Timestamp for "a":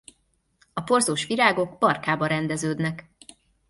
0.73-0.81